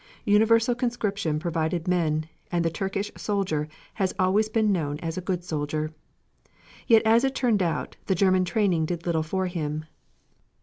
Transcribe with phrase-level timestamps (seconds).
[0.25, 5.43] Universal conscription provided men, and the Turkish soldier has always been known as a good
[5.43, 5.93] soldier.
[6.87, 9.85] Yet as it turned out the German training did little for him.